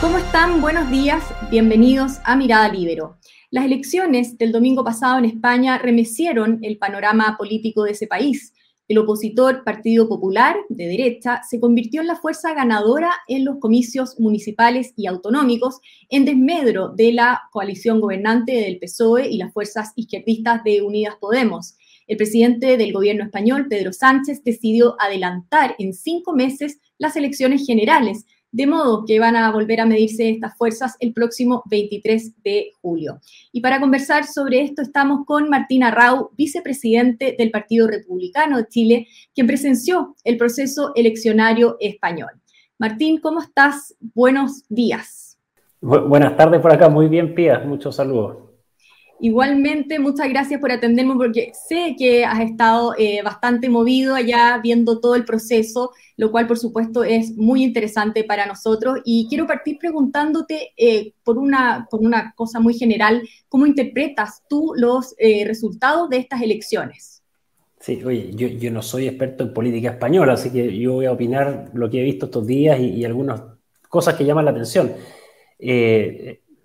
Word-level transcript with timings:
¿Cómo 0.00 0.18
están? 0.18 0.60
Buenos 0.60 0.88
días, 0.92 1.24
bienvenidos 1.50 2.18
a 2.22 2.36
Mirada 2.36 2.68
Libero. 2.68 3.18
Las 3.50 3.64
elecciones 3.64 4.38
del 4.38 4.52
domingo 4.52 4.84
pasado 4.84 5.18
en 5.18 5.24
España 5.24 5.76
remecieron 5.76 6.60
el 6.62 6.78
panorama 6.78 7.34
político 7.36 7.82
de 7.82 7.90
ese 7.90 8.06
país. 8.06 8.54
El 8.86 8.98
opositor 8.98 9.64
Partido 9.64 10.08
Popular, 10.08 10.56
de 10.68 10.86
derecha, 10.86 11.42
se 11.42 11.58
convirtió 11.58 12.00
en 12.00 12.06
la 12.06 12.14
fuerza 12.14 12.54
ganadora 12.54 13.10
en 13.26 13.44
los 13.44 13.58
comicios 13.58 14.20
municipales 14.20 14.92
y 14.96 15.08
autonómicos, 15.08 15.80
en 16.08 16.24
desmedro 16.24 16.90
de 16.90 17.12
la 17.12 17.42
coalición 17.50 18.00
gobernante 18.00 18.52
del 18.52 18.78
PSOE 18.78 19.28
y 19.28 19.36
las 19.36 19.52
fuerzas 19.52 19.94
izquierdistas 19.96 20.62
de 20.62 20.80
Unidas 20.80 21.16
Podemos. 21.20 21.76
El 22.06 22.16
presidente 22.16 22.76
del 22.76 22.92
gobierno 22.92 23.24
español, 23.24 23.66
Pedro 23.68 23.92
Sánchez, 23.92 24.44
decidió 24.44 24.94
adelantar 25.00 25.74
en 25.80 25.92
cinco 25.92 26.34
meses 26.34 26.78
las 26.98 27.16
elecciones 27.16 27.66
generales, 27.66 28.26
de 28.50 28.66
modo 28.66 29.04
que 29.06 29.20
van 29.20 29.36
a 29.36 29.50
volver 29.52 29.80
a 29.80 29.86
medirse 29.86 30.28
estas 30.30 30.56
fuerzas 30.56 30.96
el 31.00 31.12
próximo 31.12 31.62
23 31.66 32.42
de 32.42 32.70
julio. 32.80 33.20
Y 33.52 33.60
para 33.60 33.80
conversar 33.80 34.24
sobre 34.24 34.62
esto 34.62 34.82
estamos 34.82 35.24
con 35.26 35.48
Martina 35.48 35.90
Rau, 35.90 36.30
vicepresidente 36.36 37.34
del 37.38 37.50
Partido 37.50 37.86
Republicano 37.86 38.58
de 38.58 38.68
Chile, 38.68 39.06
quien 39.34 39.46
presenció 39.46 40.14
el 40.24 40.36
proceso 40.36 40.92
eleccionario 40.94 41.76
español. 41.80 42.30
Martín, 42.78 43.18
¿cómo 43.20 43.40
estás? 43.40 43.96
Buenos 44.14 44.64
días. 44.68 45.38
buenas 45.80 46.36
tardes 46.36 46.60
por 46.60 46.72
acá, 46.72 46.88
muy 46.88 47.08
bien, 47.08 47.34
Pía, 47.34 47.58
muchos 47.60 47.96
saludos. 47.96 48.47
Igualmente, 49.20 49.98
muchas 49.98 50.28
gracias 50.28 50.60
por 50.60 50.70
atenderme 50.70 51.14
porque 51.16 51.50
sé 51.68 51.96
que 51.98 52.24
has 52.24 52.40
estado 52.40 52.94
eh, 52.96 53.20
bastante 53.24 53.68
movido 53.68 54.14
allá 54.14 54.60
viendo 54.62 55.00
todo 55.00 55.16
el 55.16 55.24
proceso, 55.24 55.90
lo 56.16 56.30
cual 56.30 56.46
por 56.46 56.56
supuesto 56.56 57.02
es 57.02 57.36
muy 57.36 57.64
interesante 57.64 58.22
para 58.22 58.46
nosotros. 58.46 59.00
Y 59.04 59.26
quiero 59.28 59.46
partir 59.46 59.78
preguntándote 59.78 60.72
eh, 60.76 61.14
por, 61.24 61.36
una, 61.36 61.88
por 61.90 62.00
una 62.00 62.32
cosa 62.36 62.60
muy 62.60 62.74
general, 62.74 63.28
¿cómo 63.48 63.66
interpretas 63.66 64.44
tú 64.48 64.72
los 64.76 65.16
eh, 65.18 65.44
resultados 65.44 66.08
de 66.10 66.18
estas 66.18 66.40
elecciones? 66.40 67.22
Sí, 67.80 68.02
oye, 68.04 68.30
yo, 68.34 68.70
no 68.70 68.82
soy 68.82 69.08
experto 69.08 69.44
en 69.44 69.52
política 69.52 69.90
española, 69.90 70.34
así 70.34 70.50
que 70.50 70.78
yo 70.78 70.94
voy 70.94 71.06
a 71.06 71.12
opinar 71.12 71.70
lo 71.74 71.90
que 71.90 72.00
he 72.00 72.04
visto 72.04 72.26
estos 72.26 72.46
días 72.46 72.78
y, 72.78 72.86
y 72.90 73.04
algunas 73.04 73.42
cosas 73.88 74.14
que 74.14 74.24
llaman 74.24 74.44
la 74.44 74.52
atención. 74.52 74.92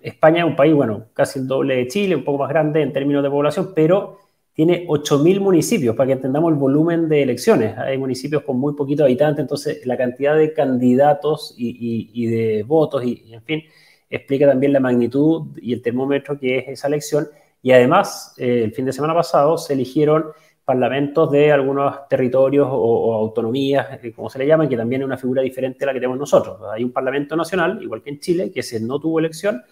España 0.04 0.40
es 0.40 0.46
un 0.46 0.56
país, 0.56 0.74
bueno, 0.74 1.06
casi 1.14 1.40
el 1.40 1.48
doble 1.48 1.78
de 1.78 1.88
Chile, 1.88 2.16
un 2.16 2.26
poco 2.26 2.40
más 2.40 2.50
grande 2.50 2.82
en 2.82 2.92
términos 2.92 3.24
de 3.24 3.30
población, 3.30 3.72
pero 3.74 4.18
tiene 4.54 4.86
8.000 4.86 5.40
municipios, 5.40 5.96
para 5.96 6.08
que 6.08 6.14
entendamos 6.14 6.52
el 6.52 6.60
volumen 6.60 7.08
de 7.08 7.24
elecciones. 7.24 7.78
Hay 7.78 7.98
municipios 7.98 8.44
con 8.44 8.60
muy 8.60 8.76
poquitos 8.76 9.06
habitantes, 9.06 9.42
entonces 9.42 9.86
la 9.86 9.96
cantidad 9.98 10.36
de 10.36 10.54
candidatos 10.54 11.56
y, 11.58 12.28
de 12.28 12.64
votos, 12.64 13.04
y, 13.04 13.34
en 13.34 13.42
fin, 13.44 13.64
explica 14.10 14.46
también 14.46 14.74
la 14.74 14.82
magnitud 14.82 15.58
y 15.62 15.74
el 15.74 15.82
termómetro 15.82 16.38
que 16.38 16.60
es 16.60 16.68
esa 16.68 16.88
elección. 16.88 17.28
Y 17.62 17.72
además, 17.72 18.36
eh, 18.38 18.66
el 18.66 18.74
fin 18.74 18.86
de 18.86 18.92
semana 18.92 19.16
pasado 19.16 19.58
se 19.58 19.74
eligieron 19.74 20.26
parlamentos 20.66 21.32
de 21.32 21.52
algunos 21.52 22.08
territorios 22.10 22.68
o, 22.70 23.14
autonomías, 23.14 24.04
eh, 24.04 24.12
como 24.12 24.30
se 24.30 24.38
le 24.38 24.48
llaman, 24.48 24.68
que 24.68 24.78
también 24.78 25.02
es 25.02 25.06
una 25.06 25.18
figura 25.18 25.42
diferente 25.42 25.86
a 25.86 25.88
la 25.88 25.94
que 25.94 26.00
tenemos 26.00 26.20
nosotros. 26.20 26.60
Hay 26.72 26.84
un 26.84 26.92
parlamento 26.92 27.36
nacional, 27.38 27.82
igual 27.82 28.02
que 28.04 28.12
en 28.12 28.20
Chile, 28.20 28.52
que 28.52 28.62
se 28.62 28.82
no 28.82 29.00
tuvo 29.00 29.20
elección, 29.20 29.64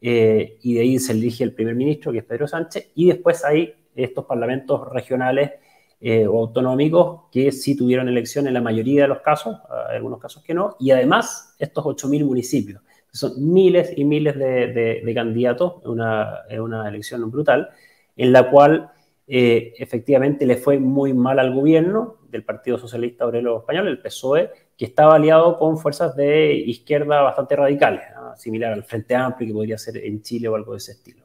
eh, 0.00 0.58
y 0.62 0.74
de 0.74 0.80
ahí 0.80 0.98
se 0.98 1.12
elige 1.12 1.44
el 1.44 1.52
primer 1.52 1.74
ministro, 1.74 2.12
que 2.12 2.18
es 2.18 2.24
Pedro 2.24 2.46
Sánchez, 2.46 2.90
y 2.94 3.06
después 3.08 3.44
hay 3.44 3.74
estos 3.94 4.24
parlamentos 4.24 4.88
regionales 4.92 5.52
eh, 6.00 6.26
o 6.26 6.40
autonómicos 6.40 7.22
que 7.32 7.50
sí 7.52 7.76
tuvieron 7.76 8.08
elección 8.08 8.46
en 8.46 8.54
la 8.54 8.60
mayoría 8.60 9.02
de 9.02 9.08
los 9.08 9.20
casos, 9.20 9.56
hay 9.88 9.96
algunos 9.96 10.20
casos 10.20 10.42
que 10.42 10.52
no, 10.52 10.76
y 10.78 10.90
además 10.90 11.54
estos 11.58 11.84
8.000 11.84 12.24
municipios. 12.24 12.82
Son 13.10 13.32
miles 13.52 13.92
y 13.96 14.04
miles 14.04 14.36
de, 14.36 15.12
candidatos, 15.14 15.76
es 15.82 16.58
una, 16.58 16.88
elección 16.88 17.30
brutal, 17.30 17.70
en 18.16 18.32
la 18.32 18.50
cual 18.50 18.90
eh, 19.26 19.72
efectivamente 19.78 20.44
le 20.46 20.56
fue 20.56 20.78
muy 20.78 21.14
mal 21.14 21.38
al 21.38 21.54
gobierno 21.54 22.18
del 22.28 22.44
Partido 22.44 22.78
Socialista 22.78 23.26
Obrero 23.26 23.58
Español, 23.58 23.88
el 23.88 24.00
PSOE, 24.00 24.50
que 24.76 24.84
estaba 24.84 25.14
aliado 25.14 25.58
con 25.58 25.78
fuerzas 25.78 26.16
de 26.16 26.52
izquierda 26.52 27.22
bastante 27.22 27.56
radicales, 27.56 28.02
similar 28.36 28.72
al 28.72 28.84
Frente 28.84 29.14
Amplio 29.14 29.48
que 29.48 29.54
podría 29.54 29.78
ser 29.78 29.98
en 29.98 30.20
Chile 30.20 30.48
o 30.48 30.56
algo 30.56 30.72
de 30.72 30.78
ese 30.78 30.92
estilo. 30.92 31.24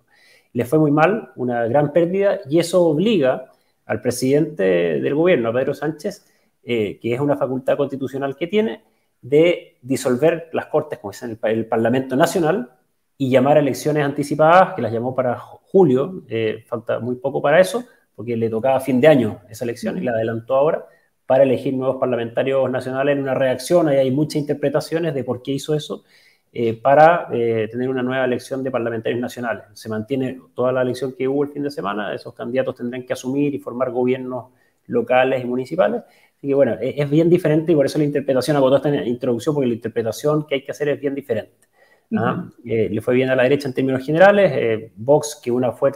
Le 0.54 0.66
fue 0.66 0.80
muy 0.80 0.92
mal, 0.92 1.32
una 1.36 1.68
gran 1.68 1.92
pérdida, 1.92 2.40
y 2.50 2.60
eso 2.60 2.86
obliga 2.86 3.52
al 3.86 4.02
presidente 4.02 4.64
del 4.64 5.16
gobierno, 5.16 5.52
Pedro 5.52 5.74
Sánchez, 5.74 6.26
eh, 6.64 7.00
que 7.02 7.14
es 7.14 7.20
una 7.20 7.38
facultad 7.38 7.76
constitucional 7.76 8.36
que 8.36 8.48
tiene, 8.48 8.84
de 9.22 9.78
disolver 9.82 10.50
las 10.54 10.68
Cortes, 10.68 11.00
como 11.00 11.12
es 11.12 11.22
el, 11.24 11.38
el 11.44 11.66
Parlamento 11.66 12.16
Nacional, 12.16 12.72
y 13.18 13.30
llamar 13.30 13.58
a 13.58 13.60
elecciones 13.60 14.04
anticipadas, 14.06 14.76
que 14.76 14.82
las 14.82 14.94
llamó 14.94 15.14
para 15.14 15.38
julio, 15.38 16.24
eh, 16.30 16.64
falta 16.68 17.00
muy 17.00 17.16
poco 17.16 17.42
para 17.42 17.60
eso, 17.60 17.84
porque 18.20 18.36
le 18.36 18.50
tocaba 18.50 18.82
fin 18.82 19.00
de 19.00 19.08
año 19.08 19.40
esa 19.50 19.64
elección 19.64 19.98
y 19.98 20.02
la 20.02 20.12
adelantó 20.12 20.54
ahora 20.58 20.86
para 21.26 21.44
elegir 21.44 21.74
nuevos 21.74 21.96
parlamentarios 22.02 22.70
nacionales 22.70 23.16
en 23.16 23.24
una 23.24 23.34
reacción. 23.34 23.88
Ahí 23.88 23.96
hay 23.96 24.12
muchas 24.12 24.42
interpretaciones 24.42 25.14
de 25.14 25.24
por 25.24 25.42
qué 25.42 25.54
hizo 25.54 25.74
eso, 25.74 26.04
eh, 26.52 26.74
para 26.74 27.30
eh, 27.32 27.70
tener 27.72 27.88
una 27.88 28.04
nueva 28.04 28.26
elección 28.26 28.62
de 28.62 28.72
parlamentarios 28.72 29.22
nacionales. 29.22 29.68
Se 29.72 29.88
mantiene 29.88 30.38
toda 30.54 30.74
la 30.74 30.82
elección 30.82 31.14
que 31.18 31.30
hubo 31.30 31.46
el 31.46 31.50
fin 31.52 31.64
de 31.64 31.72
semana, 31.72 32.14
esos 32.14 32.34
candidatos 32.34 32.76
tendrán 32.76 33.06
que 33.06 33.14
asumir 33.14 33.56
y 33.56 33.60
formar 33.60 33.90
gobiernos 33.90 34.48
locales 34.88 35.42
y 35.42 35.48
municipales. 35.48 36.02
Así 36.38 36.50
que 36.50 36.54
bueno, 36.54 36.76
es, 36.82 37.10
bien 37.10 37.30
diferente 37.30 37.72
y 37.72 37.76
por 37.76 37.86
eso 37.86 38.00
la 38.00 38.04
interpretación, 38.04 38.58
hago 38.58 38.68
toda 38.68 38.90
esta 38.90 39.08
introducción, 39.08 39.56
porque 39.56 39.70
la 39.70 39.76
interpretación 39.76 40.46
que 40.46 40.56
hay 40.56 40.66
que 40.66 40.72
hacer 40.72 40.90
es 40.90 41.00
bien 41.00 41.16
diferente. 41.16 41.70
¿ah? 42.18 42.50
Eh, 42.66 42.90
le 42.92 43.00
fue 43.00 43.14
bien 43.14 43.30
a 43.30 43.36
la 43.38 43.44
derecha 43.44 43.70
en 43.70 43.74
términos 43.74 44.06
generales, 44.06 44.92
Vox, 44.98 45.40
que 45.42 45.52
una, 45.52 45.72
fue 45.72 45.94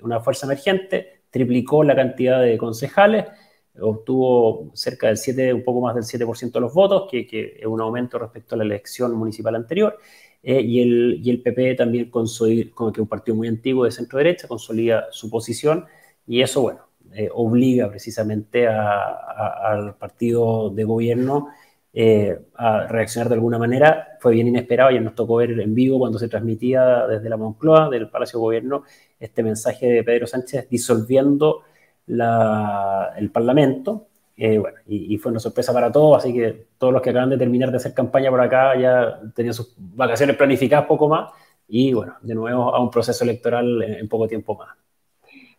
una 0.00 0.20
fuerza 0.20 0.46
emergente, 0.46 1.19
triplicó 1.30 1.84
la 1.84 1.94
cantidad 1.94 2.42
de 2.42 2.58
concejales, 2.58 3.26
obtuvo 3.80 4.70
cerca 4.74 5.06
del 5.06 5.16
7, 5.16 5.54
un 5.54 5.64
poco 5.64 5.80
más 5.80 5.94
del 5.94 6.04
7% 6.04 6.52
de 6.52 6.60
los 6.60 6.74
votos, 6.74 7.08
que, 7.10 7.56
es 7.58 7.66
un 7.66 7.80
aumento 7.80 8.18
respecto 8.18 8.54
a 8.54 8.58
la 8.58 8.64
elección 8.64 9.14
municipal 9.14 9.54
anterior. 9.54 9.98
Eh, 10.42 10.60
y, 10.60 10.80
el, 10.80 11.20
y 11.22 11.30
el 11.30 11.42
PP 11.42 11.74
también, 11.74 12.10
como 12.10 12.92
que 12.92 13.00
un 13.00 13.08
partido 13.08 13.36
muy 13.36 13.48
antiguo 13.48 13.84
de 13.84 13.90
centro 13.90 14.18
derecha, 14.18 14.48
consolida 14.48 15.08
su 15.10 15.28
posición 15.28 15.84
y 16.26 16.42
eso, 16.42 16.62
bueno, 16.62 16.80
eh, 17.12 17.28
obliga 17.32 17.90
precisamente 17.90 18.68
al 18.68 19.96
partido 19.96 20.70
de 20.70 20.84
gobierno 20.84 21.48
eh, 21.92 22.38
a 22.54 22.86
reaccionar 22.86 23.28
de 23.28 23.34
alguna 23.34 23.58
manera. 23.58 24.16
Fue 24.20 24.32
bien 24.34 24.46
inesperado, 24.46 24.92
y 24.92 25.00
nos 25.00 25.14
tocó 25.16 25.36
ver 25.36 25.58
en 25.58 25.74
vivo 25.74 25.98
cuando 25.98 26.18
se 26.18 26.28
transmitía 26.28 27.06
desde 27.08 27.28
la 27.28 27.36
Moncloa, 27.36 27.90
del 27.90 28.08
Palacio 28.08 28.38
de 28.38 28.42
Gobierno, 28.42 28.84
este 29.20 29.42
mensaje 29.42 29.86
de 29.86 30.02
Pedro 30.02 30.26
Sánchez 30.26 30.68
disolviendo 30.68 31.62
el 32.08 33.30
Parlamento. 33.32 34.08
Eh, 34.36 34.58
bueno, 34.58 34.78
y, 34.86 35.18
fue 35.18 35.30
una 35.30 35.38
sorpresa 35.38 35.70
para 35.72 35.92
todos, 35.92 36.16
así 36.16 36.32
que 36.32 36.68
todos 36.78 36.94
los 36.94 37.02
que 37.02 37.10
acaban 37.10 37.28
de 37.28 37.36
terminar 37.36 37.70
de 37.70 37.76
hacer 37.76 37.92
campaña 37.92 38.30
por 38.30 38.40
acá 38.40 38.74
ya 38.80 39.20
tenían 39.34 39.52
sus 39.52 39.74
vacaciones 39.76 40.34
planificadas 40.34 40.86
poco 40.86 41.08
más 41.08 41.30
y 41.70 41.92
bueno, 41.92 42.14
de 42.20 42.34
nuevo 42.34 42.74
a 42.74 42.82
un 42.82 42.90
proceso 42.90 43.22
electoral 43.22 43.82
en, 43.82 44.08
poco 44.08 44.26
tiempo 44.26 44.56
más. 44.56 44.76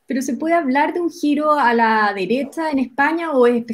¿Pero 0.05 0.21
se 0.21 0.35
puede 0.35 0.55
hablar 0.55 0.93
de 0.93 0.99
un 0.99 1.09
giro 1.09 1.53
a 1.53 1.73
la 1.73 2.11
derecha 2.13 2.69
en 2.69 2.79
España 2.79 3.31
o 3.31 3.47
es, 3.47 3.65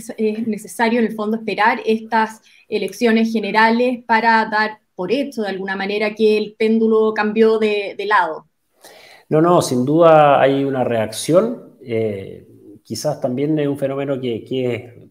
necesario 0.46 1.00
en 1.00 1.08
el 1.08 1.16
fondo 1.16 1.38
esperar 1.38 1.80
estas 1.86 2.42
elecciones 2.70 3.34
generales 3.34 4.04
para 4.06 4.46
dar 4.46 4.80
por 4.94 5.12
hecho 5.12 5.42
de 5.42 5.50
alguna 5.50 5.76
manera 5.76 6.14
que 6.14 6.38
el 6.38 6.56
péndulo 6.58 7.14
cambió 7.14 7.58
de, 7.58 7.96
lado? 8.06 8.46
No, 9.30 9.42
no, 9.42 9.62
sin 9.62 9.86
duda 9.86 10.40
hay 10.42 10.64
una 10.64 10.84
reacción. 10.84 11.76
Eh, 11.82 12.48
quizás 12.84 13.20
también 13.20 13.60
es 13.60 13.68
un 13.68 13.78
fenómeno 13.78 14.20
que, 14.20 14.46
es 14.50 15.10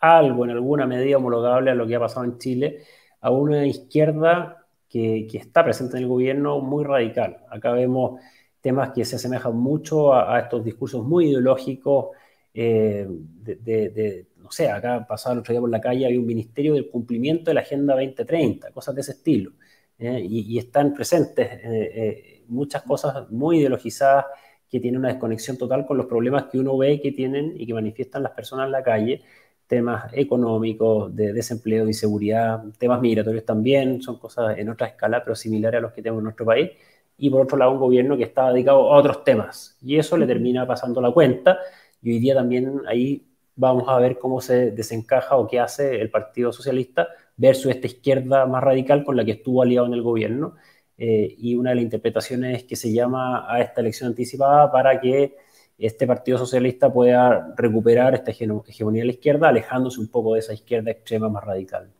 algo 0.00 0.44
en 0.44 0.50
alguna 0.52 0.86
medida 0.86 1.16
homologable 1.16 1.70
a 1.72 1.74
lo 1.74 1.86
que 1.86 1.96
ha 1.96 2.00
pasado 2.00 2.24
en 2.24 2.38
Chile, 2.38 2.82
a 3.20 3.30
una 3.30 3.66
izquierda 3.66 4.66
que, 4.88 5.26
está 5.32 5.64
presente 5.64 5.96
en 5.96 6.04
el 6.04 6.08
gobierno 6.08 6.60
muy 6.60 6.84
radical. 6.84 7.38
Acá 7.50 7.72
vemos 7.72 8.20
temas 8.60 8.90
que 8.92 9.04
se 9.04 9.16
asemejan 9.16 9.56
mucho 9.56 10.14
a, 10.14 10.38
estos 10.38 10.64
discursos 10.64 11.04
muy 11.04 11.30
ideológicos, 11.30 12.10
eh, 12.54 13.06
de, 13.08 14.26
no 14.36 14.50
sé, 14.52 14.70
acá 14.70 15.04
pasaba 15.06 15.34
el 15.34 15.40
otro 15.40 15.52
día 15.52 15.60
por 15.60 15.70
la 15.70 15.80
calle, 15.80 16.06
había 16.06 16.20
un 16.20 16.26
ministerio 16.26 16.74
del 16.74 16.88
cumplimiento 16.88 17.50
de 17.50 17.54
la 17.54 17.60
Agenda 17.62 17.94
2030, 17.94 18.70
cosas 18.70 18.94
de 18.94 19.00
ese 19.00 19.12
estilo. 19.12 19.52
Eh, 19.98 20.20
y, 20.28 20.58
están 20.58 20.92
presentes 20.92 21.48
eh, 21.64 22.44
muchas 22.48 22.82
cosas 22.82 23.30
muy 23.30 23.58
ideologizadas 23.58 24.26
que 24.70 24.80
tiene 24.80 24.98
una 24.98 25.08
desconexión 25.08 25.56
total 25.56 25.86
con 25.86 25.96
los 25.96 26.06
problemas 26.06 26.44
que 26.44 26.58
uno 26.58 26.76
ve 26.76 27.00
que 27.00 27.12
tienen 27.12 27.54
y 27.56 27.66
que 27.66 27.74
manifiestan 27.74 28.22
las 28.22 28.32
personas 28.32 28.66
en 28.66 28.72
la 28.72 28.82
calle, 28.82 29.22
temas 29.66 30.12
económicos, 30.12 31.14
de 31.14 31.32
desempleo, 31.32 31.84
de 31.84 31.90
inseguridad, 31.90 32.62
temas 32.78 33.00
migratorios 33.00 33.44
también, 33.44 34.02
son 34.02 34.18
cosas 34.18 34.58
en 34.58 34.68
otra 34.68 34.88
escala, 34.88 35.22
pero 35.24 35.34
similares 35.34 35.78
a 35.78 35.82
los 35.82 35.92
que 35.92 36.02
tenemos 36.02 36.20
en 36.20 36.24
nuestro 36.24 36.46
país. 36.46 36.70
Y 37.18 37.30
por 37.30 37.42
otro 37.42 37.56
lado, 37.56 37.72
un 37.72 37.78
gobierno 37.78 38.16
que 38.16 38.24
está 38.24 38.52
dedicado 38.52 38.92
a 38.92 38.98
otros 38.98 39.24
temas. 39.24 39.78
Y 39.82 39.98
eso 39.98 40.16
le 40.16 40.26
termina 40.26 40.66
pasando 40.66 41.00
la 41.00 41.10
cuenta. 41.10 41.58
Y 42.02 42.12
hoy 42.12 42.18
día 42.18 42.34
también 42.34 42.82
ahí 42.86 43.26
vamos 43.56 43.88
a 43.88 43.98
ver 43.98 44.18
cómo 44.18 44.40
se 44.40 44.70
desencaja 44.72 45.36
o 45.36 45.46
qué 45.48 45.58
hace 45.58 46.00
el 46.00 46.10
Partido 46.10 46.52
Socialista 46.52 47.08
versus 47.36 47.70
esta 47.72 47.86
izquierda 47.86 48.46
más 48.46 48.62
radical 48.62 49.04
con 49.04 49.16
la 49.16 49.24
que 49.24 49.32
estuvo 49.32 49.62
aliado 49.62 49.86
en 49.86 49.94
el 49.94 50.02
gobierno. 50.02 50.54
Eh, 50.98 51.34
y 51.38 51.54
una 51.54 51.70
de 51.70 51.76
las 51.76 51.84
interpretaciones 51.84 52.58
es 52.58 52.64
que 52.64 52.76
se 52.76 52.92
llama 52.92 53.52
a 53.52 53.60
esta 53.60 53.80
elección 53.80 54.08
anticipada 54.08 54.72
para 54.72 54.98
que 55.00 55.36
este 55.78 56.06
Partido 56.06 56.38
Socialista 56.38 56.90
pueda 56.90 57.54
recuperar 57.56 58.14
esta 58.14 58.30
hegemonía 58.30 59.02
de 59.02 59.06
la 59.06 59.12
izquierda, 59.12 59.48
alejándose 59.48 60.00
un 60.00 60.08
poco 60.08 60.34
de 60.34 60.40
esa 60.40 60.54
izquierda 60.54 60.90
extrema 60.90 61.28
más 61.28 61.44
radical. 61.44 61.90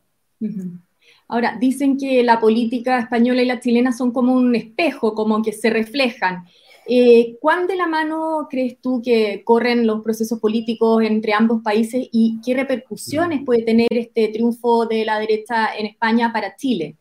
Ahora, 1.29 1.57
dicen 1.61 1.99
que 1.99 2.23
la 2.23 2.41
política 2.41 2.99
española 2.99 3.43
y 3.43 3.47
la 3.47 3.61
chilena 3.61 3.93
son 3.93 4.13
como 4.13 4.33
un 4.33 4.55
espejo, 4.55 5.15
como 5.15 5.43
que 5.43 5.53
se 5.53 5.69
reflejan. 5.71 6.47
Eh, 6.89 7.37
¿Cuán 7.41 7.67
de 7.67 7.75
la 7.75 7.89
mano 7.89 8.47
crees 8.49 8.81
tú 8.81 9.03
que 9.05 9.43
corren 9.45 9.87
los 9.87 10.03
procesos 10.03 10.39
políticos 10.39 11.03
entre 11.03 11.33
ambos 11.33 11.61
países 11.63 12.09
y 12.13 12.41
qué 12.45 12.55
repercusiones 12.55 13.45
puede 13.45 13.63
tener 13.63 13.89
este 13.91 14.29
triunfo 14.29 14.87
de 14.87 15.05
la 15.05 15.19
derecha 15.19 15.75
en 15.77 15.87
España 15.87 16.33
para 16.33 16.55
Chile? 16.55 16.97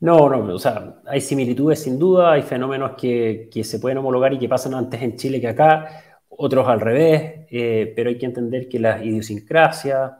No, 0.00 0.30
no, 0.30 0.54
o 0.54 0.58
sea, 0.58 1.00
hay 1.06 1.20
similitudes 1.20 1.82
sin 1.82 1.98
duda, 1.98 2.32
hay 2.32 2.42
fenómenos 2.42 2.92
que, 2.92 3.50
se 3.62 3.78
pueden 3.78 3.98
homologar 3.98 4.32
y 4.32 4.38
que 4.38 4.48
pasan 4.48 4.74
antes 4.74 5.02
en 5.02 5.16
Chile 5.16 5.40
que 5.40 5.48
acá, 5.48 6.20
otros 6.28 6.66
al 6.68 6.80
revés, 6.80 7.46
eh, 7.50 7.92
pero 7.94 8.08
hay 8.08 8.16
que 8.16 8.26
entender 8.26 8.68
que 8.68 8.78
las 8.78 9.04
idiosincrasias, 9.04 10.12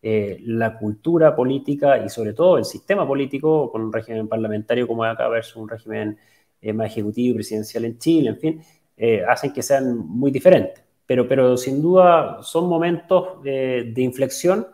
eh, 0.00 0.38
la 0.44 0.78
cultura 0.78 1.34
política 1.34 1.98
y 2.04 2.08
sobre 2.08 2.32
todo 2.32 2.58
el 2.58 2.64
sistema 2.64 3.06
político 3.06 3.70
con 3.72 3.82
un 3.82 3.92
régimen 3.92 4.28
parlamentario 4.28 4.86
como 4.86 5.04
acá 5.04 5.28
versus 5.28 5.56
un 5.56 5.68
régimen 5.68 6.18
eh, 6.64 6.72
más 6.72 6.86
ejecutivo 6.86 7.32
y 7.32 7.34
presidencial 7.34 7.84
en 7.84 7.98
Chile, 7.98 8.30
en 8.30 8.38
fin, 8.38 8.62
eh, 8.96 9.22
hacen 9.28 9.52
que 9.52 9.62
sean 9.62 9.98
muy 9.98 10.30
diferentes. 10.30 10.82
Pero, 11.06 11.28
pero 11.28 11.56
sin 11.58 11.82
duda 11.82 12.38
son 12.42 12.68
momentos 12.68 13.42
de 13.42 13.92
inflexión. 13.98 14.66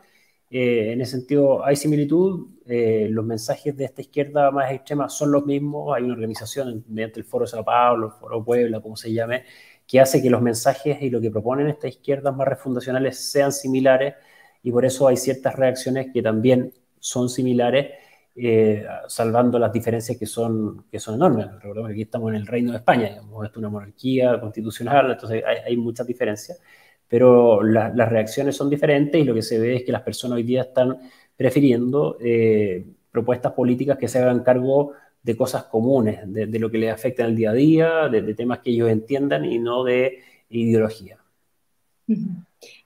Eh, 0.50 0.92
en 0.92 1.00
ese 1.00 1.12
sentido, 1.12 1.64
hay 1.64 1.75
similitud. 1.76 2.48
los 2.66 3.25
mensajes 3.25 3.76
de 3.76 3.84
esta 3.84 4.00
izquierda 4.02 4.50
más 4.52 4.70
extrema 4.72 5.08
son 5.08 5.32
los 5.32 5.44
mismos. 5.44 5.94
Hay 5.96 6.04
una 6.04 6.14
organización 6.14 6.84
mediante 6.88 7.19
el 7.20 7.26
Foro 7.26 7.46
Sao 7.46 7.64
Paulo, 7.64 8.06
el 8.06 8.12
Foro 8.12 8.44
Puebla, 8.44 8.81
como 8.81 8.96
se 8.96 9.12
llame, 9.12 9.44
que 9.87 9.98
hace 10.00 10.22
que 10.22 10.31
los 10.31 10.40
mensajes 10.42 11.02
y 11.02 11.10
lo 11.10 11.20
que 11.20 11.31
proponen 11.32 11.66
estas 11.69 11.90
izquierdas 11.90 12.37
más 12.37 12.46
refundacionales 12.46 13.19
sean 13.19 13.52
similares 13.52 14.14
y 14.62 14.70
por 14.70 14.84
eso 14.84 15.08
hay 15.08 15.16
ciertas 15.16 15.56
reacciones 15.56 16.12
que 16.12 16.22
también 16.22 16.72
son 17.00 17.28
similares 17.28 17.92
eh, 18.36 18.86
salvando 19.08 19.58
las 19.58 19.72
diferencias 19.72 20.16
que 20.18 20.26
son, 20.26 20.84
que 20.90 21.00
son 21.00 21.16
enormes. 21.16 21.52
Recordemos 21.52 21.88
que 21.88 21.92
aquí 21.94 22.02
estamos 22.02 22.30
en 22.30 22.36
el 22.36 22.46
Reino 22.46 22.72
de 22.72 22.78
España, 22.78 23.08
digamos, 23.08 23.48
es 23.48 23.56
una 23.56 23.68
monarquía 23.68 24.40
constitucional, 24.40 25.10
entonces 25.10 25.42
hay, 25.66 25.76
muchas 25.76 26.06
diferencias, 26.06 26.60
pero 27.08 27.62
las 27.62 28.08
reacciones 28.08 28.56
son 28.56 28.70
diferentes 28.70 29.20
y 29.20 29.24
lo 29.24 29.34
que 29.34 29.42
se 29.42 29.58
ve 29.58 29.76
es 29.76 29.84
que 29.84 29.92
las 29.92 30.02
personas 30.02 30.36
hoy 30.36 30.44
día 30.44 30.62
están 30.62 30.96
prefiriendo 31.36 32.16
eh, 32.20 32.86
propuestas 33.10 33.52
políticas 33.52 33.98
que 33.98 34.08
se 34.08 34.18
hagan 34.18 34.42
cargo 34.42 34.92
de 35.22 35.36
cosas 35.36 35.64
comunes, 35.64 36.20
de, 36.26 36.58
lo 36.58 36.70
que 36.70 36.78
les 36.78 36.92
afecta 36.92 37.24
en 37.24 37.30
el 37.30 37.36
día 37.36 37.50
a 37.50 37.54
día, 37.54 38.08
de, 38.08 38.34
temas 38.34 38.60
que 38.60 38.70
ellos 38.70 38.90
entiendan 38.90 39.44
y 39.44 39.58
no 39.58 39.84
de 39.84 40.20
ideología. 40.48 41.18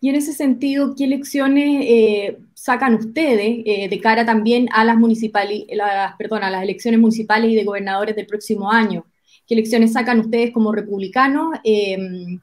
Y 0.01 0.09
en 0.09 0.15
ese 0.15 0.33
sentido, 0.33 0.95
¿qué 0.97 1.07
lecciones 1.07 1.85
eh, 1.87 2.39
sacan 2.55 2.95
ustedes 2.95 3.63
eh, 3.65 3.89
de 3.89 4.01
cara 4.01 4.25
también 4.25 4.69
a 4.73 4.85
las, 4.85 4.97
las, 4.97 6.17
perdón, 6.17 6.45
a 6.45 6.51
las 6.51 6.63
elecciones 6.63 7.01
municipales 7.01 7.51
y 7.51 7.55
de 7.55 7.65
gobernadores 7.65 8.15
del 8.15 8.27
próximo 8.27 8.71
año? 8.71 9.05
¿Qué 9.47 9.57
lecciones 9.57 9.93
sacan 9.93 10.21
ustedes 10.21 10.53
como 10.53 10.73
republicanos 10.73 11.59
em, 11.65 12.41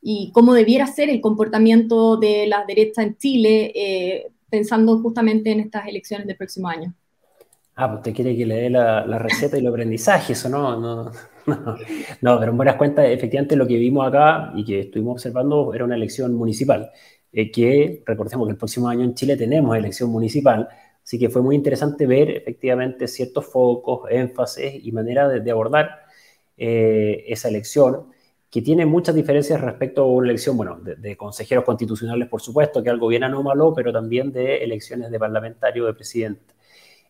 y 0.00 0.30
cómo 0.32 0.54
debiera 0.54 0.86
ser 0.86 1.10
el 1.10 1.20
comportamiento 1.20 2.16
de 2.16 2.46
la 2.46 2.64
derecha 2.66 3.02
en 3.02 3.16
Chile 3.16 3.72
eh, 3.74 4.30
pensando 4.48 4.98
justamente 5.00 5.50
en 5.50 5.60
estas 5.60 5.88
elecciones 5.88 6.26
del 6.26 6.36
próximo 6.36 6.68
año? 6.68 6.94
Ah, 7.74 7.88
pues 7.88 7.98
usted 7.98 8.14
quiere 8.14 8.36
que 8.36 8.46
le 8.46 8.54
dé 8.54 8.70
la, 8.70 9.18
receta 9.18 9.56
y 9.56 9.60
el 9.60 9.66
aprendizaje, 9.66 10.34
eso 10.34 10.48
no, 10.48 10.78
no, 10.78 11.10
no, 12.20 12.38
pero 12.38 12.50
en 12.50 12.56
buenas 12.56 12.76
cuentas, 12.76 13.06
efectivamente 13.06 13.56
lo 13.56 13.66
que 13.66 13.76
vimos 13.76 14.06
acá 14.06 14.52
y 14.54 14.64
que 14.64 14.80
estuvimos 14.80 15.12
observando 15.12 15.74
era 15.74 15.84
una 15.84 15.96
elección 15.96 16.34
municipal, 16.34 16.90
que 17.32 18.02
recordemos 18.06 18.46
que 18.46 18.52
el 18.52 18.56
próximo 18.58 18.88
año 18.88 19.02
en 19.02 19.14
Chile 19.14 19.36
tenemos 19.36 19.76
elección 19.76 20.10
municipal, 20.10 20.68
así 21.02 21.18
que 21.18 21.28
fue 21.28 21.42
muy 21.42 21.56
interesante 21.56 22.06
ver 22.06 22.30
efectivamente 22.30 23.08
ciertos 23.08 23.46
focos, 23.46 24.08
énfasis 24.10 24.84
y 24.84 24.92
manera 24.92 25.28
de, 25.28 25.50
abordar 25.50 26.00
eh, 26.56 27.24
esa 27.28 27.48
elección, 27.48 28.12
que 28.50 28.62
tiene 28.62 28.86
muchas 28.86 29.16
diferencias 29.16 29.60
respecto 29.60 30.02
a 30.02 30.06
una 30.06 30.28
elección, 30.28 30.56
bueno, 30.56 30.78
de, 30.80 30.94
de, 30.94 31.16
consejeros 31.16 31.64
constitucionales, 31.64 32.28
por 32.28 32.40
supuesto, 32.40 32.82
que 32.84 32.90
algo 32.90 33.08
bien 33.08 33.24
anómalo, 33.24 33.74
pero 33.74 33.92
también 33.92 34.30
de 34.30 34.58
elecciones 34.58 35.10
de 35.10 35.18
parlamentario, 35.18 35.86
de 35.86 35.94
presidente. 35.94 36.53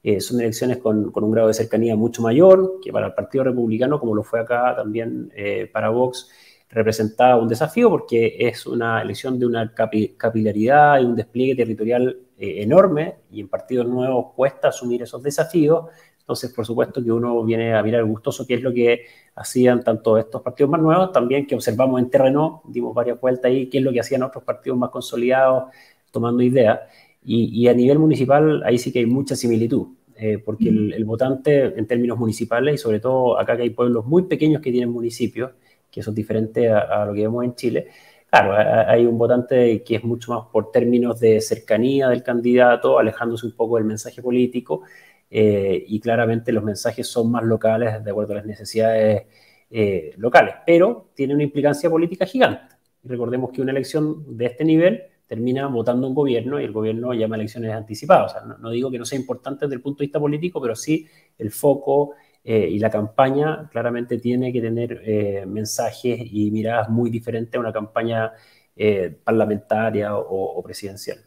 Eh, 0.07 0.21
son 0.21 0.39
elecciones 0.39 0.77
con, 0.77 1.11
un 1.15 1.31
grado 1.33 1.49
de 1.49 1.55
cercanía 1.55 1.97
mucho 1.97 2.21
mayor, 2.21 2.79
que 2.83 2.93
para 2.93 3.07
el 3.07 3.15
Partido 3.15 3.45
Republicano, 3.45 3.99
como 3.99 4.15
lo 4.15 4.23
fue 4.23 4.39
acá 4.39 4.75
también 4.77 5.33
eh, 5.35 5.67
para 5.73 5.89
Vox, 5.89 6.29
representaba 6.69 7.41
un 7.41 7.49
desafío 7.49 7.89
porque 7.89 8.37
es 8.39 8.67
una 8.67 9.01
elección 9.01 9.39
de 9.39 9.47
una 9.47 9.73
capilaridad 9.73 11.01
y 11.01 11.05
un 11.07 11.17
despliegue 11.17 11.57
territorial 11.57 12.19
eh, 12.37 12.63
enorme 12.63 13.15
y 13.31 13.41
en 13.41 13.49
partidos 13.49 13.87
nuevos 13.87 14.35
cuesta 14.37 14.69
asumir 14.69 15.03
esos 15.03 15.23
desafíos. 15.23 15.87
Entonces, 16.21 16.53
por 16.53 16.67
supuesto 16.67 17.03
que 17.03 17.11
uno 17.11 17.43
viene 17.43 17.75
a 17.75 17.83
mirar 17.83 18.05
gustoso 18.05 18.47
qué 18.47 18.55
es 18.55 18.63
lo 18.63 18.75
que 18.75 19.07
hacían 19.37 19.83
tanto 19.83 20.19
estos 20.19 20.43
partidos 20.43 20.71
más 20.71 20.83
nuevos, 20.83 21.13
también 21.13 21.47
que 21.47 21.55
observamos 21.55 21.99
en 21.99 22.11
terreno, 22.11 22.63
dimos 22.67 22.95
varias 22.95 23.19
vueltas 23.19 23.47
ahí, 23.47 23.71
qué 23.71 23.79
es 23.79 23.85
lo 23.85 23.91
que 23.91 24.01
hacían 24.01 24.23
otros 24.23 24.45
partidos 24.45 24.79
más 24.79 24.91
consolidados, 24.91 25.73
tomando 26.11 26.43
ideas. 26.43 26.81
Y, 27.27 27.69
a 27.69 27.75
nivel 27.75 27.99
municipal, 27.99 28.63
ahí 28.65 28.77
sí 28.77 28.93
que 28.93 28.99
hay 28.99 29.07
mucha 29.07 29.35
similitud, 29.35 29.89
eh, 30.15 30.39
porque 30.45 30.69
el, 30.69 31.05
votante 31.07 31.79
en 31.79 31.87
términos 31.87 32.19
municipales, 32.19 32.75
y 32.75 32.79
sobre 32.79 33.01
todo 33.01 33.39
acá 33.39 33.57
que 33.57 33.63
hay 33.63 33.71
pueblos 33.71 34.05
muy 34.05 34.25
pequeños 34.25 34.61
que 34.61 34.71
tienen 34.71 34.91
municipios, 34.91 35.53
que 35.91 36.01
eso 36.01 36.11
es 36.11 36.17
diferente 36.17 36.69
a, 36.71 37.07
lo 37.07 37.15
que 37.15 37.23
vemos 37.23 37.45
en 37.45 37.55
Chile, 37.55 37.89
claro, 38.29 38.55
hay 38.89 39.07
un 39.07 39.17
votante 39.17 39.83
que 39.83 39.97
es 39.97 40.05
mucho 40.05 40.33
más 40.33 40.47
por 40.53 40.71
términos 40.71 41.19
de 41.19 41.41
cercanía 41.41 42.09
del 42.11 42.23
candidato, 42.23 42.99
alejándose 42.99 43.47
un 43.47 43.53
poco 43.53 43.77
del 43.77 43.85
mensaje 43.87 44.21
político, 44.21 44.83
eh, 45.31 45.83
y 45.89 46.01
claramente 46.01 46.53
los 46.53 46.63
mensajes 46.63 47.07
son 47.09 47.31
más 47.31 47.43
locales 47.43 48.05
de 48.05 48.11
acuerdo 48.11 48.35
a 48.35 48.37
las 48.37 48.47
necesidades 48.47 49.23
eh, 49.71 50.13
locales, 50.19 50.57
pero 50.67 51.09
tiene 51.15 51.35
una 51.35 51.43
implicancia 51.43 51.89
política 51.89 52.27
gigante. 52.27 52.75
recordemos 53.03 53.51
que 53.51 53.63
una 53.63 53.73
elección 53.73 54.37
de 54.37 54.47
este 54.47 54.65
nivel 54.65 55.03
termina 55.27 55.67
votando 55.67 56.07
un 56.07 56.15
gobierno 56.15 56.61
y 56.61 56.65
el 56.65 56.73
gobierno 56.73 57.15
llama 57.15 57.37
elecciones 57.37 57.73
anticipadas. 57.73 58.33
O 58.33 58.39
sea, 58.39 58.57
no, 58.59 58.71
digo 58.71 58.91
que 58.91 58.99
no 58.99 59.05
sea 59.05 59.19
importante 59.19 59.65
desde 59.65 59.77
el 59.77 59.83
punto 59.83 59.99
de 59.99 60.07
vista 60.07 60.21
político, 60.21 60.61
pero 60.61 60.75
sí 60.75 61.07
el 61.39 61.51
foco 61.51 62.13
eh, 62.43 62.69
y 62.71 62.79
la 62.79 62.91
campaña 62.91 63.69
claramente 63.71 64.19
tiene 64.19 64.53
que 64.53 64.61
tener 64.61 65.03
eh, 65.05 65.45
mensajes 65.47 66.21
y 66.31 66.51
miradas 66.51 66.91
muy 66.91 67.09
diferentes 67.09 67.55
a 67.55 67.61
una 67.61 67.73
campaña 67.73 68.33
eh, 68.77 69.17
parlamentaria 69.25 70.15
o, 70.17 70.63
presidencial. 70.63 71.19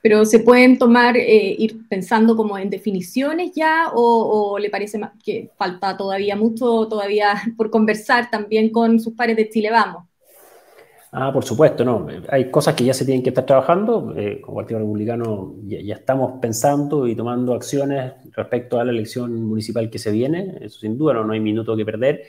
Pero 0.00 0.24
se 0.24 0.38
pueden 0.38 0.78
tomar, 0.78 1.18
ir 1.18 1.86
pensando 1.86 2.34
como 2.34 2.56
en 2.56 2.70
definiciones 2.70 3.52
ya, 3.54 3.90
o, 3.92 4.52
o, 4.52 4.58
le 4.58 4.70
parece 4.70 4.98
que 5.22 5.50
falta 5.58 5.98
todavía 5.98 6.34
mucho, 6.34 6.88
todavía 6.88 7.34
por 7.58 7.70
conversar 7.70 8.30
también 8.30 8.70
con 8.70 8.98
sus 9.00 9.12
pares 9.12 9.36
de 9.36 9.50
Chile 9.50 9.70
Vamos? 9.70 10.09
Ah, 11.12 11.32
por 11.32 11.44
supuesto, 11.44 11.84
no. 11.84 12.06
Hay 12.28 12.52
cosas 12.52 12.74
que 12.76 12.84
ya 12.84 12.94
se 12.94 13.04
tienen 13.04 13.22
que 13.22 13.30
estar 13.30 13.44
trabajando. 13.44 14.14
Eh, 14.16 14.40
como 14.40 14.58
Partido 14.58 14.78
Republicano 14.78 15.56
ya, 15.64 15.96
estamos 15.96 16.38
pensando 16.40 17.08
y 17.08 17.16
tomando 17.16 17.52
acciones 17.52 18.12
respecto 18.32 18.78
a 18.78 18.84
la 18.84 18.92
elección 18.92 19.42
municipal 19.44 19.90
que 19.90 19.98
se 19.98 20.12
viene. 20.12 20.58
Eso 20.60 20.80
sin 20.80 20.96
duda 20.96 21.14
no, 21.14 21.32
hay 21.32 21.40
minuto 21.40 21.76
que 21.76 21.84
perder, 21.84 22.22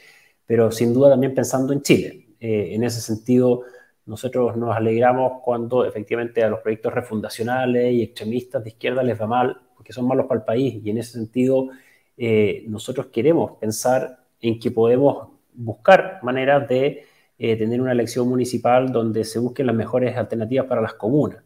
pero 0.47 0.71
sin 0.71 0.93
duda 0.93 1.11
también 1.11 1.35
pensando 1.35 1.73
en 1.73 1.83
Chile. 1.83 2.29
Eh, 2.39 2.73
en 2.73 2.83
ese 2.83 3.01
sentido, 3.01 3.61
nosotros 4.07 4.57
nos 4.57 4.75
alegramos 4.75 5.41
cuando 5.43 5.85
efectivamente 5.85 6.43
a 6.43 6.50
los 6.50 6.61
proyectos 6.61 6.91
refundacionales 6.91 7.93
y 7.93 8.01
extremistas 8.01 8.63
de 8.63 8.71
izquierda 8.71 9.03
les 9.03 9.21
va 9.21 9.27
mal, 9.27 9.61
porque 9.75 9.93
son 9.93 10.07
malos 10.07 10.25
para 10.25 10.39
el 10.39 10.45
país. 10.45 10.81
Y 10.83 10.89
en 10.89 10.97
ese 10.97 11.11
sentido, 11.13 11.69
eh, 12.17 12.65
nosotros 12.67 13.07
queremos 13.07 13.51
pensar 13.59 14.17
en 14.41 14.59
que 14.59 14.71
podemos 14.71 15.27
buscar 15.53 16.19
maneras 16.23 16.67
de 16.67 17.10
eh, 17.43 17.55
tener 17.57 17.81
una 17.81 17.91
elección 17.91 18.29
municipal 18.29 18.91
donde 18.91 19.24
se 19.24 19.39
busquen 19.39 19.65
las 19.65 19.75
mejores 19.75 20.15
alternativas 20.15 20.67
para 20.67 20.79
las 20.79 20.93
comunas. 20.93 21.41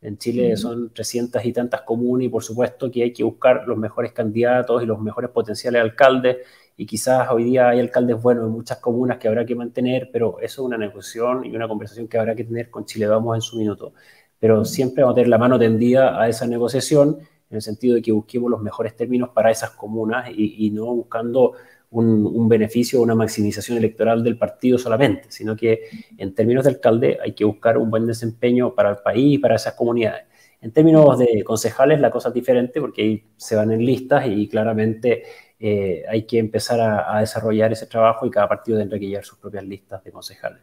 En 0.00 0.16
Chile 0.16 0.56
son 0.56 0.94
300 0.94 1.44
y 1.44 1.52
tantas 1.52 1.80
comunas 1.80 2.26
y 2.26 2.28
por 2.28 2.44
supuesto 2.44 2.88
que 2.88 3.02
hay 3.02 3.12
que 3.12 3.24
buscar 3.24 3.64
los 3.66 3.76
mejores 3.76 4.12
candidatos 4.12 4.80
y 4.80 4.86
los 4.86 5.00
mejores 5.00 5.28
potenciales 5.30 5.82
alcaldes 5.82 6.36
y 6.76 6.86
quizás 6.86 7.28
hoy 7.32 7.42
día 7.42 7.68
hay 7.68 7.80
alcaldes 7.80 8.22
buenos 8.22 8.44
en 8.44 8.52
muchas 8.52 8.78
comunas 8.78 9.18
que 9.18 9.26
habrá 9.26 9.44
que 9.44 9.56
mantener, 9.56 10.10
pero 10.12 10.38
eso 10.38 10.62
es 10.62 10.66
una 10.66 10.78
negociación 10.78 11.44
y 11.44 11.56
una 11.56 11.66
conversación 11.66 12.06
que 12.06 12.16
habrá 12.16 12.36
que 12.36 12.44
tener 12.44 12.70
con 12.70 12.84
Chile 12.84 13.08
Vamos 13.08 13.34
en 13.34 13.42
su 13.42 13.58
minuto. 13.58 13.92
Pero 14.38 14.64
siempre 14.64 15.02
vamos 15.02 15.14
a 15.14 15.16
tener 15.16 15.28
la 15.30 15.38
mano 15.38 15.58
tendida 15.58 16.22
a 16.22 16.28
esa 16.28 16.46
negociación 16.46 17.18
en 17.50 17.56
el 17.56 17.60
sentido 17.60 17.96
de 17.96 18.02
que 18.02 18.12
busquemos 18.12 18.48
los 18.52 18.62
mejores 18.62 18.94
términos 18.94 19.30
para 19.30 19.50
esas 19.50 19.70
comunas 19.70 20.30
y, 20.30 20.64
y 20.64 20.70
no 20.70 20.84
buscando 20.94 21.54
un, 21.90 22.48
beneficio 22.48 23.00
o 23.00 23.02
una 23.02 23.14
maximización 23.14 23.78
electoral 23.78 24.22
del 24.22 24.38
partido 24.38 24.78
solamente, 24.78 25.24
sino 25.30 25.56
que 25.56 25.88
en 26.16 26.34
términos 26.34 26.64
de 26.64 26.70
alcalde 26.70 27.18
hay 27.22 27.32
que 27.32 27.44
buscar 27.44 27.78
un 27.78 27.90
buen 27.90 28.06
desempeño 28.06 28.74
para 28.74 28.90
el 28.90 28.96
país 28.98 29.34
y 29.34 29.38
para 29.38 29.56
esas 29.56 29.74
comunidades. 29.74 30.24
En 30.60 30.72
términos 30.72 31.18
de 31.18 31.42
concejales, 31.42 32.00
la 32.00 32.10
cosa 32.10 32.28
es 32.28 32.34
diferente 32.34 32.80
porque 32.80 33.02
ahí 33.02 33.24
se 33.36 33.56
van 33.56 33.72
en 33.72 33.84
listas 33.84 34.26
y 34.26 34.46
claramente 34.48 35.22
eh, 35.58 36.04
hay 36.08 36.26
que 36.26 36.38
empezar 36.38 36.80
a, 36.80 37.20
desarrollar 37.20 37.72
ese 37.72 37.86
trabajo 37.86 38.26
y 38.26 38.30
cada 38.30 38.48
partido 38.48 38.78
tendrá 38.78 38.98
que 38.98 39.06
llevar 39.06 39.24
sus 39.24 39.38
propias 39.38 39.64
listas 39.64 40.02
de 40.04 40.12
concejales. 40.12 40.62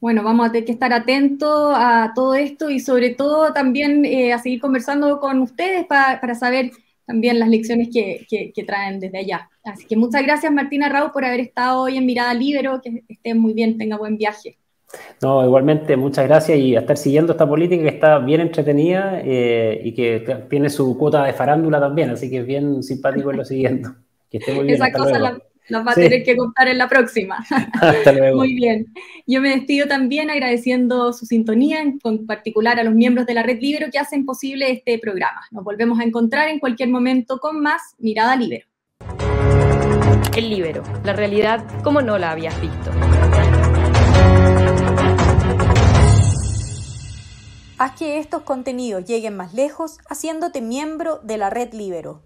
Bueno, 0.00 0.24
vamos 0.24 0.48
a 0.48 0.52
tener 0.52 0.64
que 0.64 0.72
estar 0.72 0.92
atentos 0.92 1.72
a 1.76 2.12
todo 2.14 2.34
esto 2.34 2.68
y 2.68 2.80
sobre 2.80 3.10
todo 3.10 3.52
también 3.52 4.04
eh, 4.04 4.32
a 4.32 4.38
seguir 4.38 4.60
conversando 4.60 5.20
con 5.20 5.38
ustedes 5.40 5.86
para, 5.86 6.34
saber 6.34 6.72
también 7.12 7.38
las 7.38 7.50
lecciones 7.50 7.90
que, 7.92 8.26
que, 8.26 8.64
traen 8.64 8.98
desde 8.98 9.18
allá. 9.18 9.50
Así 9.64 9.84
que 9.86 9.96
muchas 9.96 10.22
gracias 10.22 10.50
Martina 10.50 10.88
Raúl 10.88 11.12
por 11.12 11.26
haber 11.26 11.40
estado 11.40 11.82
hoy 11.82 11.98
en 11.98 12.06
Mirada 12.06 12.32
Libero, 12.32 12.80
que 12.82 13.04
estén 13.06 13.38
muy 13.38 13.52
bien, 13.52 13.76
tenga 13.76 13.98
buen 13.98 14.16
viaje. 14.16 14.56
No, 15.20 15.44
igualmente, 15.44 15.94
muchas 15.96 16.26
gracias 16.26 16.58
y 16.58 16.74
a 16.74 16.80
estar 16.80 16.96
siguiendo 16.96 17.32
esta 17.32 17.46
política 17.46 17.82
que 17.82 17.90
está 17.90 18.18
bien 18.18 18.40
entretenida 18.40 19.20
eh, 19.22 19.82
y 19.84 19.92
que 19.92 20.24
tiene 20.48 20.70
su 20.70 20.96
cuota 20.96 21.24
de 21.24 21.34
farándula 21.34 21.78
también, 21.80 22.08
así 22.08 22.30
que 22.30 22.38
es 22.38 22.46
bien 22.46 22.82
simpático 22.82 23.30
irlo 23.30 23.44
siguiendo. 23.44 23.94
Que 24.30 24.38
esté 24.38 24.54
muy 24.54 24.64
bien. 24.64 24.76
Esa 24.76 24.90
cosa 24.90 25.18
la, 25.18 25.38
va 25.70 25.92
a 25.92 25.94
tener 25.94 26.22
que 26.22 26.36
contar 26.36 26.68
en 26.68 26.78
la 26.78 26.88
próxima. 26.88 27.44
Hasta 27.80 28.12
luego. 28.12 28.38
Muy 28.38 28.54
bien. 28.54 28.86
Yo 29.26 29.40
me 29.40 29.50
despido 29.50 29.86
también 29.86 30.30
agradeciendo 30.30 31.12
su 31.12 31.26
sintonía, 31.26 31.80
en 31.80 31.98
particular 32.26 32.78
a 32.78 32.84
los 32.84 32.94
miembros 32.94 33.26
de 33.26 33.34
la 33.34 33.42
Red 33.42 33.60
Libero 33.60 33.86
que 33.90 33.98
hacen 33.98 34.24
posible 34.24 34.70
este 34.70 34.98
programa. 34.98 35.42
Nos 35.50 35.64
volvemos 35.64 36.00
a 36.00 36.04
encontrar 36.04 36.48
en 36.48 36.58
cualquier 36.58 36.88
momento 36.88 37.38
con 37.38 37.60
más 37.60 37.80
Mirada 37.98 38.36
Libero. 38.36 38.66
El 40.36 40.48
Libero, 40.48 40.82
la 41.04 41.12
realidad 41.12 41.64
como 41.82 42.00
no 42.00 42.18
la 42.18 42.30
habías 42.30 42.58
visto. 42.60 42.90
Haz 47.78 47.98
que 47.98 48.18
estos 48.18 48.42
contenidos 48.42 49.04
lleguen 49.04 49.36
más 49.36 49.54
lejos 49.54 49.98
haciéndote 50.08 50.60
miembro 50.60 51.18
de 51.24 51.36
la 51.36 51.50
red 51.50 51.72
Libero. 51.74 52.22